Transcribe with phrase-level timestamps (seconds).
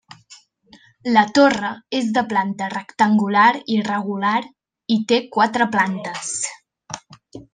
[1.15, 4.35] La torre és de planta rectangular irregular
[4.97, 6.33] i té quatre plantes.